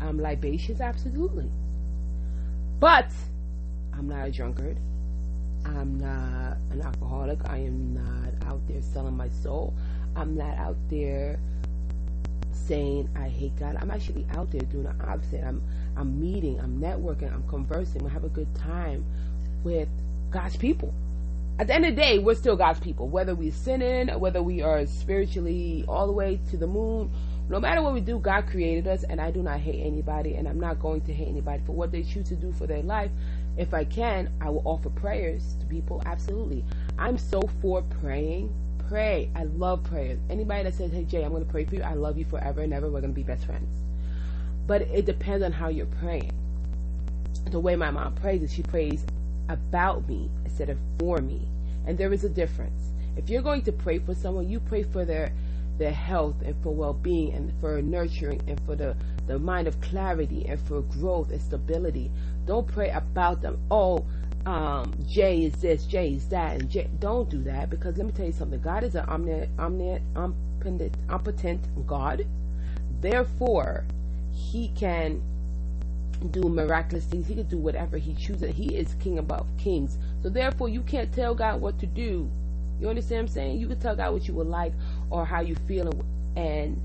um, 0.00 0.20
libations. 0.20 0.80
Absolutely. 0.80 1.50
But 2.78 3.10
I'm 3.94 4.08
not 4.08 4.28
a 4.28 4.30
drunkard. 4.30 4.76
I'm 5.64 5.98
not 5.98 6.58
an 6.70 6.82
alcoholic. 6.82 7.38
I 7.48 7.58
am 7.58 7.94
not 7.94 8.48
out 8.48 8.60
there 8.68 8.82
selling 8.82 9.16
my 9.16 9.28
soul. 9.28 9.74
I'm 10.14 10.36
not 10.36 10.56
out 10.58 10.76
there 10.88 11.38
saying 12.66 13.08
I 13.16 13.28
hate 13.28 13.56
God. 13.56 13.76
I'm 13.80 13.90
actually 13.90 14.26
out 14.32 14.50
there 14.50 14.62
doing 14.62 14.84
the 14.84 14.94
opposite. 15.04 15.44
I'm 15.44 15.62
I'm 15.96 16.20
meeting, 16.20 16.60
I'm 16.60 16.78
networking, 16.80 17.32
I'm 17.32 17.46
conversing, 17.48 18.04
we 18.04 18.10
have 18.10 18.24
a 18.24 18.28
good 18.28 18.54
time 18.54 19.04
with 19.64 19.88
God's 20.30 20.56
people. 20.56 20.92
At 21.58 21.68
the 21.68 21.74
end 21.74 21.86
of 21.86 21.96
the 21.96 22.02
day, 22.02 22.18
we're 22.18 22.34
still 22.34 22.56
God's 22.56 22.80
people. 22.80 23.08
Whether 23.08 23.34
we're 23.34 23.50
sinning, 23.52 24.08
whether 24.20 24.42
we 24.42 24.60
are 24.60 24.84
spiritually 24.84 25.86
all 25.88 26.06
the 26.06 26.12
way 26.12 26.38
to 26.50 26.56
the 26.58 26.66
moon, 26.66 27.10
no 27.48 27.58
matter 27.60 27.80
what 27.80 27.94
we 27.94 28.00
do, 28.00 28.18
God 28.18 28.46
created 28.46 28.86
us, 28.88 29.04
and 29.04 29.20
I 29.20 29.30
do 29.30 29.42
not 29.42 29.60
hate 29.60 29.80
anybody, 29.82 30.34
and 30.34 30.46
I'm 30.48 30.60
not 30.60 30.80
going 30.80 31.00
to 31.02 31.14
hate 31.14 31.28
anybody 31.28 31.62
for 31.64 31.72
what 31.72 31.92
they 31.92 32.02
choose 32.02 32.28
to 32.28 32.36
do 32.36 32.52
for 32.52 32.66
their 32.66 32.82
life. 32.82 33.10
If 33.56 33.72
I 33.72 33.84
can, 33.84 34.30
I 34.40 34.50
will 34.50 34.62
offer 34.66 34.90
prayers 34.90 35.54
to 35.60 35.66
people. 35.66 36.02
Absolutely. 36.04 36.64
I'm 36.98 37.16
so 37.16 37.40
for 37.62 37.82
praying. 38.02 38.52
Pray. 38.88 39.30
I 39.34 39.44
love 39.44 39.84
prayers. 39.84 40.18
Anybody 40.30 40.64
that 40.64 40.74
says, 40.74 40.92
hey, 40.92 41.04
Jay, 41.04 41.24
I'm 41.24 41.30
going 41.30 41.44
to 41.44 41.50
pray 41.50 41.64
for 41.64 41.74
you, 41.74 41.82
I 41.82 41.94
love 41.94 42.16
you 42.16 42.24
forever 42.24 42.60
and 42.60 42.72
ever. 42.72 42.86
We're 42.86 43.00
going 43.00 43.12
to 43.12 43.20
be 43.20 43.22
best 43.22 43.44
friends. 43.44 43.68
But 44.66 44.82
it 44.82 45.06
depends 45.06 45.44
on 45.44 45.52
how 45.52 45.68
you're 45.68 45.86
praying. 45.86 46.32
The 47.50 47.60
way 47.60 47.76
my 47.76 47.90
mom 47.90 48.14
prays 48.14 48.42
is 48.42 48.52
she 48.52 48.62
prays 48.62 49.04
about 49.48 50.08
me 50.08 50.30
instead 50.44 50.70
of 50.70 50.78
for 50.98 51.18
me. 51.18 51.48
And 51.86 51.96
there 51.96 52.12
is 52.12 52.24
a 52.24 52.28
difference. 52.28 52.90
If 53.16 53.30
you're 53.30 53.42
going 53.42 53.62
to 53.62 53.72
pray 53.72 53.98
for 53.98 54.14
someone, 54.14 54.48
you 54.48 54.60
pray 54.60 54.82
for 54.82 55.04
their 55.04 55.32
their 55.78 55.92
health 55.92 56.36
and 56.42 56.56
for 56.62 56.74
well-being 56.74 57.34
and 57.34 57.52
for 57.60 57.82
nurturing 57.82 58.40
and 58.48 58.58
for 58.64 58.74
the, 58.74 58.96
the 59.26 59.38
mind 59.38 59.68
of 59.68 59.78
clarity 59.82 60.46
and 60.48 60.58
for 60.60 60.80
growth 60.80 61.30
and 61.30 61.40
stability. 61.40 62.10
Don't 62.46 62.66
pray 62.66 62.88
about 62.90 63.42
them. 63.42 63.58
Oh, 63.70 64.06
um, 64.46 64.94
Jay 65.08 65.44
is 65.44 65.54
this, 65.54 65.84
Jay 65.86 66.12
is 66.12 66.28
that, 66.28 66.60
and 66.60 66.70
Jay. 66.70 66.88
Don't 67.00 67.28
do 67.28 67.42
that 67.42 67.68
because 67.68 67.96
let 67.96 68.06
me 68.06 68.12
tell 68.12 68.26
you 68.26 68.32
something. 68.32 68.60
God 68.60 68.84
is 68.84 68.94
an 68.94 69.04
omnipotent, 69.08 70.02
omnipotent 70.18 71.86
God. 71.86 72.24
Therefore, 73.00 73.84
he 74.32 74.68
can 74.76 75.20
do 76.30 76.42
miraculous 76.48 77.04
things. 77.04 77.26
He 77.26 77.34
can 77.34 77.48
do 77.48 77.58
whatever 77.58 77.98
he 77.98 78.14
chooses. 78.14 78.54
He 78.54 78.76
is 78.76 78.94
king 79.00 79.18
above 79.18 79.48
kings. 79.58 79.98
So 80.22 80.28
therefore, 80.28 80.68
you 80.68 80.82
can't 80.82 81.12
tell 81.12 81.34
God 81.34 81.60
what 81.60 81.78
to 81.80 81.86
do. 81.86 82.30
You 82.80 82.88
understand 82.88 83.22
what 83.22 83.30
I'm 83.30 83.34
saying? 83.34 83.58
You 83.58 83.66
can 83.66 83.80
tell 83.80 83.96
God 83.96 84.12
what 84.12 84.28
you 84.28 84.34
would 84.34 84.46
like 84.46 84.72
or 85.10 85.24
how 85.24 85.40
you 85.40 85.56
feel 85.66 85.92
and 86.36 86.80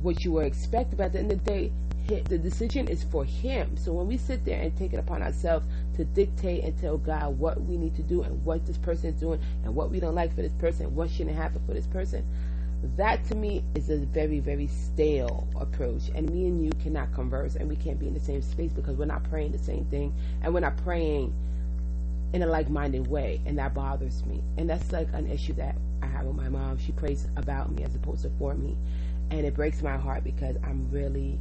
what 0.00 0.24
you 0.24 0.32
were 0.32 0.44
expecting. 0.44 0.96
But 0.96 1.06
at 1.06 1.12
the 1.12 1.18
end 1.18 1.32
of 1.32 1.44
the 1.44 1.50
day, 1.50 1.72
the 2.18 2.38
decision 2.38 2.88
is 2.88 3.04
for 3.04 3.24
Him. 3.24 3.76
So 3.76 3.92
when 3.92 4.08
we 4.08 4.16
sit 4.16 4.44
there 4.44 4.60
and 4.60 4.76
take 4.76 4.92
it 4.92 4.98
upon 4.98 5.22
ourselves 5.22 5.66
to 6.00 6.04
dictate 6.06 6.64
and 6.64 6.78
tell 6.80 6.96
God 6.96 7.38
what 7.38 7.60
we 7.60 7.76
need 7.76 7.94
to 7.96 8.02
do 8.02 8.22
and 8.22 8.42
what 8.42 8.66
this 8.66 8.78
person 8.78 9.10
is 9.10 9.20
doing 9.20 9.38
and 9.64 9.74
what 9.74 9.90
we 9.90 10.00
don't 10.00 10.14
like 10.14 10.34
for 10.34 10.40
this 10.40 10.54
person, 10.54 10.94
what 10.94 11.10
shouldn't 11.10 11.36
happen 11.36 11.60
for 11.66 11.74
this 11.74 11.86
person, 11.86 12.24
that 12.96 13.22
to 13.26 13.34
me 13.34 13.62
is 13.74 13.90
a 13.90 13.98
very, 13.98 14.40
very 14.40 14.66
stale 14.66 15.46
approach. 15.60 16.08
And 16.14 16.30
me 16.30 16.46
and 16.46 16.64
you 16.64 16.72
cannot 16.82 17.12
converse 17.12 17.56
and 17.56 17.68
we 17.68 17.76
can't 17.76 18.00
be 18.00 18.08
in 18.08 18.14
the 18.14 18.20
same 18.20 18.40
space 18.40 18.72
because 18.72 18.96
we're 18.96 19.04
not 19.04 19.22
praying 19.24 19.52
the 19.52 19.58
same 19.58 19.84
thing 19.86 20.14
and 20.42 20.54
we're 20.54 20.60
not 20.60 20.78
praying 20.78 21.34
in 22.32 22.42
a 22.42 22.46
like 22.46 22.70
minded 22.70 23.06
way. 23.06 23.42
And 23.44 23.58
that 23.58 23.74
bothers 23.74 24.24
me. 24.24 24.42
And 24.56 24.70
that's 24.70 24.90
like 24.92 25.08
an 25.12 25.30
issue 25.30 25.52
that 25.54 25.76
I 26.02 26.06
have 26.06 26.24
with 26.24 26.36
my 26.36 26.48
mom. 26.48 26.78
She 26.78 26.92
prays 26.92 27.28
about 27.36 27.70
me 27.72 27.84
as 27.84 27.94
opposed 27.94 28.22
to 28.22 28.30
for 28.38 28.54
me. 28.54 28.74
And 29.30 29.44
it 29.44 29.54
breaks 29.54 29.82
my 29.82 29.98
heart 29.98 30.24
because 30.24 30.56
I'm 30.64 30.90
really 30.90 31.38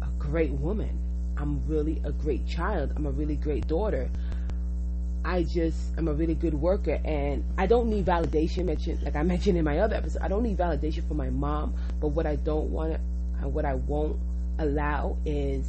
a 0.00 0.08
great 0.18 0.52
woman. 0.52 1.03
I'm 1.36 1.66
really 1.66 2.00
a 2.04 2.12
great 2.12 2.46
child. 2.46 2.92
I'm 2.96 3.06
a 3.06 3.10
really 3.10 3.36
great 3.36 3.66
daughter. 3.66 4.10
I 5.24 5.42
just 5.42 5.96
am 5.96 6.08
a 6.08 6.12
really 6.12 6.34
good 6.34 6.52
worker 6.52 7.00
and 7.02 7.44
I 7.56 7.66
don't 7.66 7.88
need 7.88 8.04
validation 8.04 8.66
mentioned 8.66 9.02
like 9.02 9.16
I 9.16 9.22
mentioned 9.22 9.56
in 9.56 9.64
my 9.64 9.78
other 9.78 9.96
episode. 9.96 10.20
I 10.20 10.28
don't 10.28 10.42
need 10.42 10.58
validation 10.58 11.06
from 11.08 11.16
my 11.16 11.30
mom, 11.30 11.74
but 12.00 12.08
what 12.08 12.26
I 12.26 12.36
don't 12.36 12.70
want 12.70 13.00
And 13.40 13.54
what 13.54 13.64
I 13.64 13.74
won't 13.74 14.18
allow 14.58 15.16
is 15.24 15.66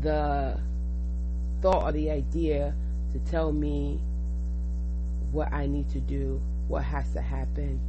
the 0.00 0.58
thought 1.60 1.82
or 1.84 1.92
the 1.92 2.10
idea 2.10 2.74
to 3.12 3.18
tell 3.30 3.52
me 3.52 4.00
what 5.30 5.52
I 5.52 5.66
need 5.66 5.90
to 5.90 6.00
do, 6.00 6.40
what 6.68 6.84
has 6.84 7.12
to 7.12 7.20
happen 7.20 7.80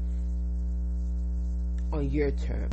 on 1.91 2.09
your 2.09 2.31
term. 2.31 2.69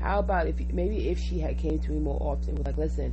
How 0.00 0.20
about 0.20 0.46
if 0.46 0.58
maybe 0.72 1.08
if 1.08 1.18
she 1.18 1.38
had 1.38 1.58
came 1.58 1.78
to 1.80 1.90
me 1.90 1.98
more 1.98 2.18
often, 2.20 2.56
was 2.56 2.66
like, 2.66 2.76
listen, 2.76 3.12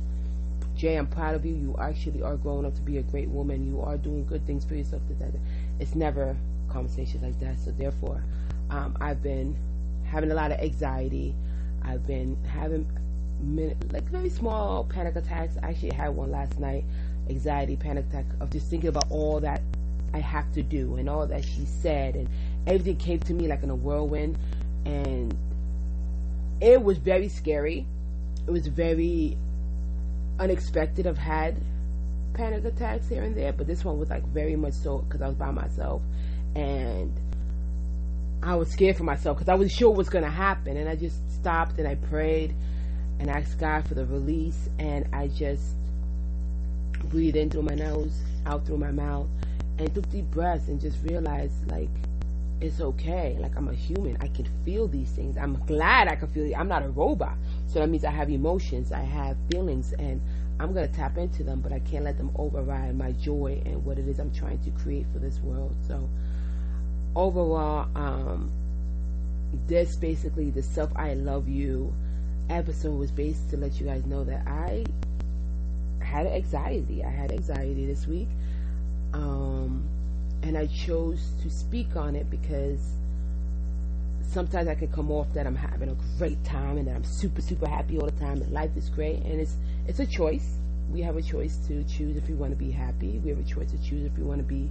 Jay, 0.76 0.96
I'm 0.96 1.06
proud 1.06 1.34
of 1.34 1.44
you. 1.44 1.54
You 1.54 1.76
actually 1.80 2.22
are 2.22 2.36
growing 2.36 2.66
up 2.66 2.74
to 2.74 2.82
be 2.82 2.98
a 2.98 3.02
great 3.02 3.28
woman. 3.28 3.66
You 3.66 3.80
are 3.82 3.96
doing 3.96 4.26
good 4.26 4.46
things 4.46 4.64
for 4.64 4.74
yourself. 4.74 5.02
It's 5.80 5.94
never 5.94 6.36
conversations 6.68 7.22
like 7.22 7.38
that. 7.40 7.58
So 7.64 7.70
therefore, 7.72 8.22
um, 8.70 8.96
I've 9.00 9.22
been 9.22 9.56
having 10.04 10.30
a 10.30 10.34
lot 10.34 10.52
of 10.52 10.60
anxiety. 10.60 11.34
I've 11.82 12.06
been 12.06 12.36
having 12.44 12.86
like 13.92 14.04
very 14.04 14.30
small 14.30 14.84
panic 14.84 15.16
attacks. 15.16 15.56
I 15.62 15.70
actually 15.70 15.92
had 15.94 16.10
one 16.10 16.30
last 16.30 16.58
night, 16.58 16.84
anxiety 17.28 17.76
panic 17.76 18.06
attack 18.10 18.26
of 18.40 18.50
just 18.50 18.68
thinking 18.68 18.88
about 18.88 19.10
all 19.10 19.40
that 19.40 19.62
I 20.12 20.18
have 20.18 20.50
to 20.54 20.62
do 20.62 20.96
and 20.96 21.08
all 21.08 21.26
that 21.26 21.44
she 21.44 21.64
said 21.66 22.14
and 22.14 22.28
everything 22.66 22.96
came 22.96 23.20
to 23.20 23.34
me 23.34 23.48
like 23.48 23.62
in 23.62 23.70
a 23.70 23.74
whirlwind 23.74 24.38
and 24.86 25.36
it 26.60 26.82
was 26.82 26.98
very 26.98 27.28
scary. 27.28 27.86
It 28.46 28.50
was 28.50 28.66
very 28.66 29.36
unexpected. 30.38 31.06
I've 31.06 31.18
had 31.18 31.56
panic 32.34 32.64
attacks 32.64 33.08
here 33.08 33.22
and 33.22 33.34
there, 33.34 33.52
but 33.52 33.66
this 33.66 33.84
one 33.84 33.98
was 33.98 34.10
like 34.10 34.24
very 34.28 34.56
much 34.56 34.74
so 34.74 34.98
because 34.98 35.22
I 35.22 35.28
was 35.28 35.36
by 35.36 35.50
myself 35.50 36.02
and 36.54 37.12
I 38.42 38.54
was 38.54 38.70
scared 38.70 38.96
for 38.96 39.04
myself 39.04 39.38
because 39.38 39.48
I 39.48 39.54
wasn't 39.54 39.72
sure 39.72 39.90
what's 39.90 40.08
going 40.08 40.24
to 40.24 40.30
happen. 40.30 40.76
And 40.76 40.88
I 40.88 40.96
just 40.96 41.30
stopped 41.32 41.78
and 41.78 41.88
I 41.88 41.96
prayed 41.96 42.54
and 43.18 43.30
asked 43.30 43.58
God 43.58 43.86
for 43.88 43.94
the 43.94 44.04
release. 44.06 44.68
And 44.78 45.08
I 45.12 45.28
just 45.28 45.74
breathed 47.04 47.36
in 47.36 47.50
through 47.50 47.62
my 47.62 47.74
nose, 47.74 48.22
out 48.46 48.66
through 48.66 48.78
my 48.78 48.90
mouth, 48.90 49.28
and 49.78 49.92
took 49.94 50.08
deep 50.10 50.26
breaths 50.30 50.68
and 50.68 50.80
just 50.80 50.98
realized 51.02 51.70
like 51.70 51.90
it's 52.60 52.80
okay. 52.80 53.36
Like 53.38 53.56
I'm 53.56 53.68
a 53.68 53.74
human. 53.74 54.16
I 54.20 54.28
can 54.28 54.46
feel 54.64 54.88
these 54.88 55.10
things. 55.10 55.36
I'm 55.36 55.56
glad 55.66 56.08
I 56.08 56.16
can 56.16 56.28
feel 56.28 56.44
it. 56.44 56.54
I'm 56.54 56.68
not 56.68 56.82
a 56.82 56.88
robot. 56.88 57.34
So 57.66 57.80
that 57.80 57.88
means 57.88 58.04
I 58.04 58.10
have 58.10 58.30
emotions. 58.30 58.92
I 58.92 59.02
have 59.02 59.36
feelings 59.50 59.92
and 59.92 60.20
I'm 60.58 60.74
to 60.74 60.88
tap 60.88 61.18
into 61.18 61.44
them, 61.44 61.60
but 61.60 61.72
I 61.72 61.80
can't 61.80 62.04
let 62.04 62.16
them 62.16 62.30
override 62.36 62.96
my 62.96 63.12
joy 63.12 63.60
and 63.66 63.84
what 63.84 63.98
it 63.98 64.08
is 64.08 64.18
I'm 64.18 64.32
trying 64.32 64.58
to 64.64 64.70
create 64.70 65.06
for 65.12 65.18
this 65.18 65.38
world. 65.40 65.76
So 65.86 66.08
overall, 67.14 67.88
um, 67.94 68.50
this 69.66 69.96
basically 69.96 70.50
the 70.50 70.62
self 70.62 70.90
I 70.96 71.14
love 71.14 71.48
you 71.48 71.92
episode 72.48 72.98
was 72.98 73.10
based 73.10 73.50
to 73.50 73.56
let 73.56 73.80
you 73.80 73.86
guys 73.86 74.06
know 74.06 74.24
that 74.24 74.46
I 74.46 74.84
had 76.02 76.26
anxiety. 76.26 77.04
I 77.04 77.10
had 77.10 77.32
anxiety 77.32 77.86
this 77.86 78.06
week. 78.06 78.28
Um, 79.12 79.88
and 80.42 80.56
I 80.56 80.66
chose 80.66 81.32
to 81.42 81.50
speak 81.50 81.96
on 81.96 82.14
it 82.14 82.30
because 82.30 82.80
sometimes 84.22 84.68
I 84.68 84.74
can 84.74 84.88
come 84.88 85.10
off 85.10 85.32
that 85.34 85.46
I'm 85.46 85.56
having 85.56 85.88
a 85.88 85.96
great 86.18 86.42
time 86.44 86.78
and 86.78 86.86
that 86.88 86.96
I'm 86.96 87.04
super 87.04 87.40
super 87.40 87.68
happy 87.68 87.98
all 87.98 88.06
the 88.06 88.12
time 88.12 88.42
and 88.42 88.52
life 88.52 88.76
is 88.76 88.88
great 88.88 89.22
and 89.22 89.40
it's 89.40 89.56
it's 89.86 90.00
a 90.00 90.06
choice. 90.06 90.58
We 90.90 91.00
have 91.02 91.16
a 91.16 91.22
choice 91.22 91.56
to 91.68 91.82
choose 91.84 92.16
if 92.16 92.28
we 92.28 92.34
want 92.34 92.52
to 92.52 92.56
be 92.56 92.70
happy. 92.70 93.18
We 93.24 93.30
have 93.30 93.38
a 93.38 93.44
choice 93.44 93.70
to 93.72 93.78
choose 93.78 94.06
if 94.06 94.16
we 94.16 94.22
want 94.22 94.38
to 94.38 94.46
be 94.46 94.70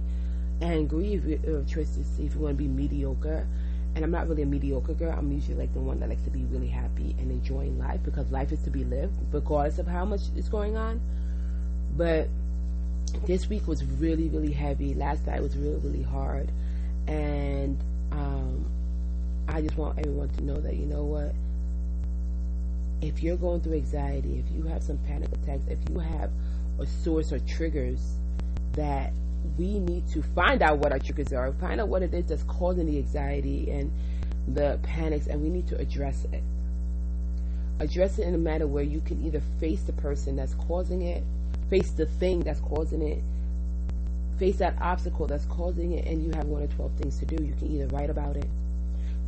angry. 0.62 1.14
If 1.14 1.24
we 1.24 1.32
have 1.32 1.44
a 1.44 1.64
choice 1.64 1.94
to 1.96 2.04
see 2.04 2.24
if 2.26 2.36
we 2.36 2.44
want 2.44 2.56
to 2.56 2.62
be 2.62 2.68
mediocre. 2.68 3.46
And 3.94 4.04
I'm 4.04 4.10
not 4.10 4.28
really 4.28 4.42
a 4.42 4.46
mediocre 4.46 4.94
girl. 4.94 5.14
I'm 5.16 5.32
usually 5.32 5.56
like 5.56 5.72
the 5.72 5.80
one 5.80 6.00
that 6.00 6.08
likes 6.08 6.22
to 6.22 6.30
be 6.30 6.44
really 6.44 6.68
happy 6.68 7.16
and 7.18 7.30
enjoying 7.30 7.78
life 7.78 8.00
because 8.02 8.30
life 8.30 8.52
is 8.52 8.62
to 8.62 8.70
be 8.70 8.84
lived 8.84 9.14
regardless 9.32 9.78
of 9.78 9.86
how 9.86 10.04
much 10.04 10.20
is 10.36 10.48
going 10.48 10.76
on. 10.76 11.00
But 11.96 12.28
this 13.24 13.48
week 13.48 13.66
was 13.66 13.84
really, 13.84 14.28
really 14.28 14.52
heavy. 14.52 14.94
Last 14.94 15.26
night 15.26 15.42
was 15.42 15.56
really, 15.56 15.78
really 15.78 16.02
hard. 16.02 16.50
And 17.06 17.78
um, 18.12 18.66
I 19.48 19.60
just 19.62 19.76
want 19.76 19.98
everyone 19.98 20.28
to 20.30 20.42
know 20.42 20.60
that, 20.60 20.74
you 20.76 20.86
know 20.86 21.04
what? 21.04 21.34
If 23.00 23.22
you're 23.22 23.36
going 23.36 23.60
through 23.60 23.74
anxiety, 23.74 24.42
if 24.46 24.54
you 24.54 24.64
have 24.64 24.82
some 24.82 24.98
panic 25.06 25.30
attacks, 25.32 25.62
if 25.68 25.78
you 25.90 25.98
have 25.98 26.30
a 26.78 26.86
source 26.86 27.32
or 27.32 27.38
triggers 27.40 28.00
that 28.72 29.12
we 29.58 29.78
need 29.78 30.08
to 30.08 30.22
find 30.22 30.62
out 30.62 30.78
what 30.78 30.92
our 30.92 30.98
triggers 30.98 31.32
are, 31.32 31.52
find 31.54 31.80
out 31.80 31.88
what 31.88 32.02
it 32.02 32.12
is 32.12 32.26
that's 32.26 32.42
causing 32.44 32.86
the 32.86 32.98
anxiety 32.98 33.70
and 33.70 33.90
the 34.48 34.78
panics, 34.82 35.26
and 35.26 35.42
we 35.42 35.48
need 35.48 35.66
to 35.68 35.78
address 35.78 36.26
it. 36.32 36.42
Address 37.78 38.18
it 38.18 38.26
in 38.26 38.34
a 38.34 38.38
manner 38.38 38.66
where 38.66 38.82
you 38.82 39.00
can 39.00 39.24
either 39.24 39.42
face 39.60 39.82
the 39.82 39.92
person 39.92 40.36
that's 40.36 40.54
causing 40.54 41.02
it 41.02 41.22
face 41.68 41.90
the 41.90 42.06
thing 42.06 42.40
that's 42.40 42.60
causing 42.60 43.02
it, 43.02 43.22
face 44.38 44.58
that 44.58 44.76
obstacle 44.80 45.26
that's 45.26 45.46
causing 45.46 45.92
it, 45.92 46.06
and 46.06 46.22
you 46.22 46.30
have 46.32 46.46
one 46.46 46.62
or 46.62 46.68
12 46.68 46.92
things 46.92 47.18
to 47.18 47.26
do. 47.26 47.42
You 47.42 47.54
can 47.54 47.70
either 47.70 47.86
write 47.88 48.10
about 48.10 48.36
it, 48.36 48.48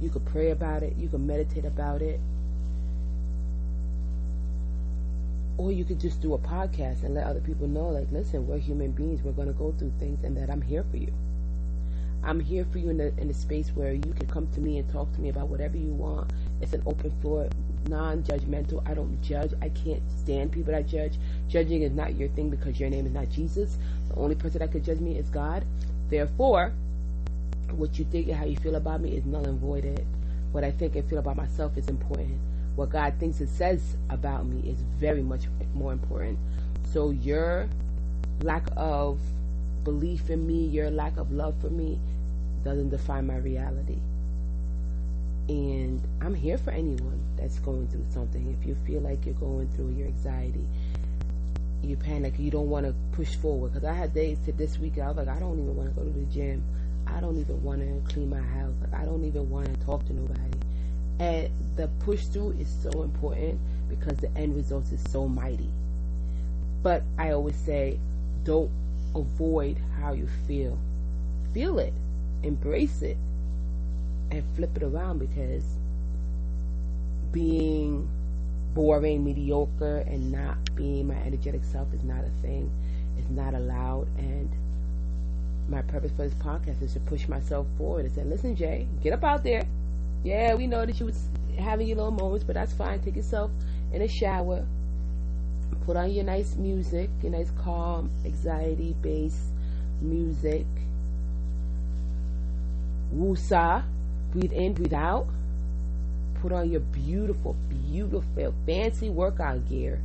you 0.01 0.11
can 0.11 0.21
pray 0.23 0.51
about 0.51 0.83
it, 0.83 0.95
you 0.97 1.09
can 1.09 1.27
meditate 1.27 1.65
about 1.65 2.03
it, 2.03 2.21
or 5.57 5.73
you 5.73 5.85
could 5.85 6.01
just 6.01 6.21
do 6.21 6.35
a 6.35 6.39
podcast 6.39 7.03
and 7.03 7.15
let 7.15 7.27
other 7.27 7.41
people 7.41 7.67
know, 7.67 7.89
like, 7.89 8.07
listen, 8.13 8.47
we're 8.47 8.59
human 8.59 8.93
beings, 8.93 9.23
we're 9.23 9.33
going 9.33 9.49
to 9.49 9.55
go 9.55 9.75
through 9.79 9.93
things, 9.99 10.23
and 10.23 10.37
that 10.37 10.51
I'm 10.51 10.63
here 10.63 10.85
for 10.91 10.97
you. 10.97 11.13
I'm 12.23 12.41
here 12.41 12.67
for 12.73 12.79
you 12.79 12.91
in 12.91 12.97
the 12.99 13.13
in 13.19 13.29
the 13.29 13.35
space 13.35 13.71
where 13.75 13.93
you 13.93 14.13
can 14.17 14.27
come 14.27 14.49
to 14.49 14.61
me 14.61 14.79
and 14.79 14.91
talk 14.91 15.13
to 15.15 15.21
me 15.21 15.29
about 15.29 15.49
whatever 15.49 15.77
you 15.77 15.93
want. 15.93 16.33
It's 16.61 16.73
an 16.73 16.83
open 16.85 17.13
floor, 17.21 17.49
non-judgmental. 17.89 18.83
I 18.89 18.95
don't 18.95 19.23
judge. 19.23 19.53
I 19.63 19.69
can't 19.69 20.03
stand 20.19 20.51
people 20.51 20.73
that 20.73 20.89
judge. 20.89 21.15
Judging 21.49 21.83
is 21.83 21.93
not 21.93 22.15
your 22.15 22.29
thing 22.31 22.51
because 22.51 22.79
your 22.79 22.91
name 22.91 23.07
is 23.07 23.13
not 23.13 23.29
Jesus. 23.31 23.79
The 24.09 24.17
only 24.17 24.35
person 24.35 24.59
that 24.61 24.71
could 24.73 24.85
judge 24.85 25.01
me 25.01 25.17
is 25.17 25.29
God. 25.31 25.65
Therefore, 26.11 26.73
what 27.73 27.99
you 27.99 28.05
think 28.05 28.29
and 28.29 28.37
how 28.37 28.45
you 28.45 28.57
feel 28.57 28.77
about 28.77 29.01
me 29.01 29.17
is 29.17 29.25
null 29.25 29.45
and 29.45 29.59
voided. 29.59 30.07
What 30.53 30.65
I 30.65 30.71
think 30.71 30.97
and 30.97 31.09
feel 31.09 31.19
about 31.19 31.37
myself 31.37 31.77
is 31.77 31.89
important. 31.89 32.39
What 32.77 32.91
God 32.91 33.15
thinks 33.19 33.41
and 33.41 33.49
says 33.49 33.97
about 34.09 34.47
me 34.47 34.69
is 34.71 34.79
very 34.99 35.23
much 35.23 35.43
more 35.75 35.93
important. 35.93 36.39
So 36.93 37.11
your 37.11 37.69
lack 38.43 38.65
of 38.77 39.19
belief 39.85 40.31
in 40.31 40.47
me, 40.47 40.67
your 40.67 40.91
lack 40.91 41.17
of 41.17 41.33
love 41.33 41.55
for 41.61 41.71
me, 41.71 41.99
doesn't 42.65 42.91
define 42.91 43.27
my 43.27 43.37
reality. 43.37 43.99
And 45.49 46.03
I'm 46.21 46.35
here 46.35 46.59
for 46.59 46.71
anyone 46.71 47.21
that's 47.37 47.59
going 47.61 47.89
through 47.89 48.05
something. 48.13 48.57
If 48.61 48.67
you 48.67 48.77
feel 48.87 49.01
like 49.01 49.25
you're 49.25 49.35
going 49.35 49.69
through 49.75 49.91
your 49.91 50.07
anxiety, 50.07 50.67
you 51.83 51.97
panic, 51.97 52.35
you 52.39 52.51
don't 52.51 52.69
want 52.69 52.87
to 52.87 52.95
push 53.13 53.37
forward. 53.37 53.73
Because 53.73 53.89
I 53.89 53.95
had 53.95 54.15
days 54.15 54.39
to 54.47 54.53
this 54.53 54.79
week, 54.79 54.99
I 54.99 55.09
was 55.09 55.17
like, 55.17 55.29
I 55.29 55.39
don't 55.39 55.59
even 55.59 55.77
want 55.77 55.89
to 55.91 55.95
go 55.95 56.05
to 56.05 56.11
the 56.11 56.25
gym. 56.27 56.63
I 57.07 57.21
don't 57.21 57.39
even 57.39 57.63
want 57.63 57.81
to 57.81 58.13
clean 58.13 58.29
my 58.31 58.41
house. 58.41 58.75
Like, 58.81 59.01
I 59.01 59.05
don't 59.05 59.25
even 59.25 59.49
want 59.49 59.67
to 59.67 59.87
talk 59.87 60.05
to 60.07 60.13
nobody. 60.13 60.41
And 61.21 61.51
the 61.77 61.89
push 62.05 62.25
through 62.27 62.57
is 62.61 62.69
so 62.83 63.03
important 63.03 63.59
because 63.89 64.17
the 64.19 64.31
end 64.37 64.55
result 64.55 64.85
is 64.93 65.03
so 65.11 65.27
mighty. 65.27 65.71
But 66.83 67.03
I 67.19 67.33
always 67.33 67.57
say, 67.57 67.99
don't 68.45 68.71
avoid 69.15 69.79
how 70.01 70.13
you 70.13 70.29
feel. 70.47 70.79
Feel 71.53 71.79
it, 71.79 71.93
embrace 72.43 73.03
it, 73.03 73.17
and 74.31 74.45
flip 74.55 74.77
it 74.77 74.83
around 74.83 75.19
because 75.19 75.65
being 77.33 78.09
boring, 78.79 79.25
mediocre, 79.25 80.05
and 80.07 80.31
not 80.31 80.57
being 80.77 81.09
my 81.09 81.17
energetic 81.27 81.65
self 81.65 81.93
is 81.93 82.05
not 82.05 82.23
a 82.23 82.31
thing. 82.43 82.71
It's 83.19 83.29
not 83.29 83.53
allowed. 83.53 84.07
And 84.17 84.49
my 85.69 85.83
purpose 85.83 86.13
for 86.13 86.23
this 86.23 86.35
podcast 86.35 86.81
is 86.81 86.93
to 86.93 87.01
push 87.01 87.27
myself 87.27 87.67
forward 87.77 88.05
and 88.05 88.15
say, 88.15 88.23
listen, 88.23 88.55
Jay, 88.55 88.87
get 89.03 89.13
up 89.13 89.25
out 89.25 89.43
there. 89.43 89.65
Yeah, 90.23 90.55
we 90.55 90.69
know 90.69 90.87
that 90.87 91.01
you 91.01 91.07
was 91.07 91.27
having 91.59 91.89
your 91.89 91.97
little 91.97 92.13
moments, 92.13 92.45
but 92.45 92.55
that's 92.55 92.73
fine. 92.73 93.01
Take 93.01 93.17
yourself 93.17 93.51
in 93.93 94.01
a 94.01 94.07
shower. 94.07 94.65
Put 95.85 95.97
on 95.97 96.13
your 96.13 96.23
nice 96.23 96.55
music, 96.55 97.11
your 97.21 97.33
nice 97.33 97.51
calm, 97.61 98.13
anxiety 98.25 98.95
based 99.03 99.49
music. 100.01 100.67
Wusa. 103.13 103.83
Breathe 104.31 104.53
in, 104.53 104.75
breathe 104.75 104.95
out. 104.95 105.27
Put 106.41 106.53
on 106.53 106.71
your 106.71 106.81
beautiful, 106.81 107.57
beautiful, 107.69 108.55
fancy 108.65 109.11
workout 109.11 109.69
gear 109.69 110.01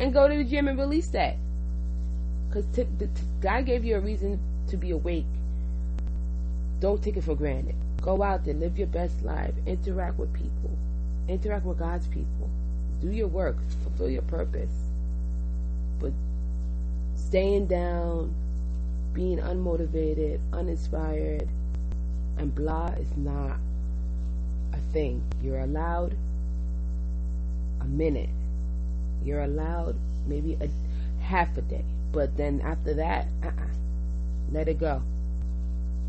and 0.00 0.12
go 0.12 0.28
to 0.28 0.36
the 0.36 0.44
gym 0.44 0.68
and 0.68 0.78
release 0.78 1.08
that. 1.08 1.36
Because 2.48 2.64
t- 2.74 2.86
t- 2.98 3.08
God 3.40 3.66
gave 3.66 3.84
you 3.84 3.96
a 3.96 4.00
reason 4.00 4.38
to 4.68 4.76
be 4.76 4.90
awake. 4.90 5.26
Don't 6.80 7.02
take 7.02 7.16
it 7.16 7.24
for 7.24 7.34
granted. 7.34 7.74
Go 8.00 8.22
out 8.22 8.44
there, 8.44 8.54
live 8.54 8.78
your 8.78 8.86
best 8.86 9.22
life, 9.22 9.54
interact 9.66 10.18
with 10.18 10.32
people, 10.32 10.76
interact 11.28 11.64
with 11.64 11.78
God's 11.78 12.06
people, 12.06 12.48
do 13.00 13.10
your 13.10 13.26
work, 13.26 13.56
fulfill 13.82 14.10
your 14.10 14.22
purpose. 14.22 14.70
But 15.98 16.12
staying 17.16 17.66
down, 17.66 18.34
being 19.12 19.38
unmotivated, 19.38 20.40
uninspired, 20.52 21.48
and 22.38 22.54
blah 22.54 22.88
is 22.88 23.16
not 23.16 23.56
thing. 24.96 25.22
You're 25.42 25.60
allowed 25.60 26.16
a 27.82 27.84
minute. 27.84 28.30
You're 29.22 29.42
allowed 29.42 29.96
maybe 30.26 30.56
a 30.58 30.70
half 31.22 31.54
a 31.58 31.60
day. 31.60 31.84
But 32.12 32.34
then 32.38 32.62
after 32.62 32.94
that, 32.94 33.26
uh-uh. 33.42 33.74
Let 34.50 34.68
it 34.68 34.80
go. 34.80 35.02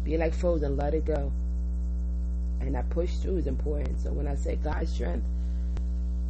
Be 0.05 0.15
like 0.17 0.33
frozen, 0.33 0.77
let 0.77 0.93
it 0.93 1.03
go. 1.03 1.33
And 2.61 2.75
that 2.75 2.89
push 2.89 3.11
through 3.15 3.37
is 3.37 3.47
important. 3.47 3.99
So 3.99 4.13
when 4.13 4.25
I 4.25 4.35
say 4.35 4.55
God's 4.55 4.93
strength, 4.93 5.25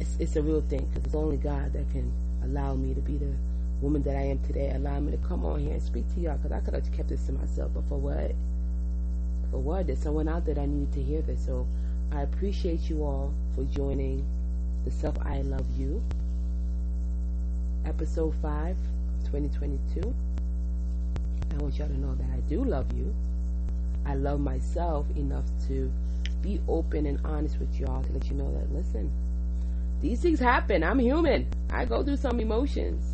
it's, 0.00 0.16
it's 0.18 0.34
a 0.34 0.42
real 0.42 0.62
thing 0.62 0.84
because 0.86 1.04
it's 1.04 1.14
only 1.14 1.36
God 1.36 1.72
that 1.74 1.88
can 1.92 2.10
allow 2.42 2.74
me 2.74 2.92
to 2.92 3.00
be 3.00 3.18
the 3.18 3.34
woman 3.80 4.02
that 4.02 4.16
I 4.16 4.22
am 4.22 4.40
today. 4.40 4.72
Allow 4.74 4.98
me 4.98 5.12
to 5.12 5.18
come 5.18 5.44
on 5.44 5.60
here 5.60 5.74
and 5.74 5.82
speak 5.82 6.12
to 6.14 6.20
y'all 6.20 6.36
because 6.38 6.50
I 6.50 6.58
could 6.58 6.74
have 6.74 6.90
kept 6.92 7.10
this 7.10 7.24
to 7.26 7.32
myself. 7.32 7.70
But 7.72 7.84
for 7.88 7.98
what? 7.98 8.32
For 9.52 9.58
what? 9.58 9.86
There's 9.86 10.00
someone 10.02 10.28
out 10.28 10.44
there 10.44 10.56
that 10.56 10.62
I 10.62 10.66
needed 10.66 10.92
to 10.94 11.02
hear 11.04 11.22
this. 11.22 11.44
So 11.46 11.64
I 12.12 12.22
appreciate 12.22 12.88
you 12.88 13.02
all 13.04 13.32
for 13.54 13.64
joining 13.64 14.24
the 14.84 14.90
Self 14.90 15.16
I 15.20 15.42
Love 15.42 15.66
You 15.78 16.02
episode 17.84 18.34
5 18.42 18.70
of 18.70 19.24
2022. 19.30 20.14
I 21.50 21.62
want 21.62 21.78
y'all 21.78 21.88
to 21.88 21.98
know 21.98 22.14
that 22.14 22.26
I 22.34 22.40
do 22.48 22.64
love 22.64 22.92
you. 22.96 23.14
I 24.06 24.14
love 24.14 24.40
myself 24.40 25.06
enough 25.16 25.44
to 25.68 25.90
be 26.42 26.60
open 26.68 27.06
and 27.06 27.18
honest 27.24 27.58
with 27.58 27.78
y'all 27.78 28.02
to 28.02 28.12
let 28.12 28.26
you 28.28 28.36
know 28.36 28.52
that, 28.52 28.72
listen, 28.72 29.10
these 30.00 30.20
things 30.20 30.38
happen. 30.38 30.82
I'm 30.82 30.98
human. 30.98 31.46
I 31.70 31.84
go 31.84 32.02
through 32.02 32.16
some 32.16 32.40
emotions. 32.40 33.04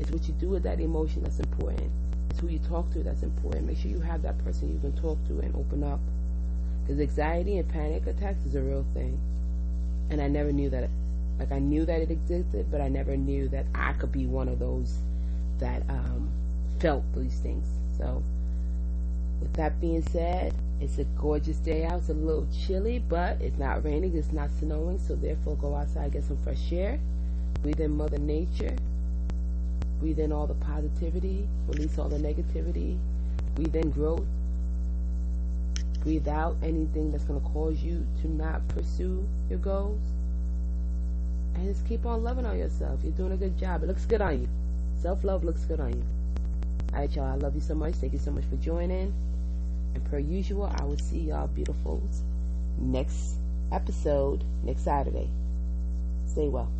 It's 0.00 0.10
what 0.10 0.26
you 0.26 0.34
do 0.34 0.48
with 0.48 0.62
that 0.64 0.80
emotion 0.80 1.22
that's 1.22 1.40
important. 1.40 1.90
It's 2.30 2.40
who 2.40 2.48
you 2.48 2.58
talk 2.58 2.90
to 2.92 3.02
that's 3.02 3.22
important. 3.22 3.66
Make 3.66 3.78
sure 3.78 3.90
you 3.90 4.00
have 4.00 4.22
that 4.22 4.42
person 4.44 4.72
you 4.72 4.80
can 4.80 5.00
talk 5.00 5.18
to 5.28 5.40
and 5.40 5.54
open 5.54 5.84
up. 5.84 6.00
Because 6.82 7.00
anxiety 7.00 7.58
and 7.58 7.68
panic 7.68 8.06
attacks 8.06 8.44
is 8.44 8.54
a 8.54 8.60
real 8.60 8.84
thing. 8.94 9.18
And 10.10 10.20
I 10.20 10.28
never 10.28 10.52
knew 10.52 10.70
that. 10.70 10.88
Like, 11.38 11.52
I 11.52 11.58
knew 11.58 11.84
that 11.86 12.00
it 12.00 12.10
existed, 12.10 12.66
but 12.70 12.80
I 12.80 12.88
never 12.88 13.16
knew 13.16 13.48
that 13.48 13.66
I 13.74 13.94
could 13.94 14.12
be 14.12 14.26
one 14.26 14.48
of 14.48 14.58
those 14.58 14.98
that 15.58 15.82
um, 15.88 16.30
felt 16.78 17.04
these 17.16 17.38
things. 17.38 17.66
So, 17.96 18.22
with 19.40 19.52
that 19.54 19.80
being 19.80 20.02
said, 20.02 20.54
it's 20.80 20.98
a 20.98 21.04
gorgeous 21.04 21.58
day 21.58 21.84
out. 21.84 22.00
It's 22.00 22.08
a 22.08 22.14
little 22.14 22.46
chilly, 22.66 22.98
but 22.98 23.40
it's 23.40 23.58
not 23.58 23.84
raining, 23.84 24.16
it's 24.16 24.32
not 24.32 24.50
snowing, 24.58 24.98
so 24.98 25.14
therefore 25.14 25.56
go 25.56 25.74
outside, 25.76 26.12
get 26.12 26.24
some 26.24 26.36
fresh 26.38 26.72
air, 26.72 26.98
breathe 27.62 27.80
in 27.80 27.96
Mother 27.96 28.18
Nature, 28.18 28.76
breathe 30.00 30.18
in 30.18 30.32
all 30.32 30.46
the 30.46 30.54
positivity, 30.54 31.46
release 31.68 31.98
all 31.98 32.08
the 32.08 32.18
negativity, 32.18 32.98
breathe 33.54 33.76
in 33.76 33.90
growth, 33.90 34.26
breathe 36.02 36.28
out 36.28 36.56
anything 36.62 37.12
that's 37.12 37.24
going 37.24 37.40
to 37.40 37.48
cause 37.48 37.82
you 37.82 38.06
to 38.20 38.28
not 38.28 38.66
pursue 38.68 39.26
your 39.48 39.58
goals, 39.58 40.00
and 41.54 41.72
just 41.72 41.86
keep 41.86 42.04
on 42.06 42.22
loving 42.22 42.46
on 42.46 42.58
yourself. 42.58 43.00
You're 43.02 43.12
doing 43.12 43.32
a 43.32 43.36
good 43.36 43.58
job. 43.58 43.82
It 43.82 43.86
looks 43.86 44.04
good 44.06 44.20
on 44.20 44.40
you. 44.40 44.48
Self 45.00 45.24
love 45.24 45.44
looks 45.44 45.64
good 45.64 45.80
on 45.80 45.92
you. 45.92 46.04
All 46.92 47.00
right, 47.00 47.14
y'all. 47.14 47.24
I 47.24 47.34
love 47.34 47.54
you 47.54 47.60
so 47.60 47.74
much. 47.74 47.94
Thank 47.94 48.12
you 48.12 48.18
so 48.18 48.30
much 48.30 48.44
for 48.44 48.56
joining. 48.56 49.12
And 49.94 50.04
per 50.10 50.18
usual, 50.18 50.72
I 50.76 50.84
will 50.84 50.98
see 50.98 51.18
y'all 51.18 51.48
beautifuls 51.48 52.20
next 52.78 53.34
episode 53.70 54.44
next 54.64 54.84
Saturday. 54.84 55.28
Stay 56.26 56.48
well. 56.48 56.70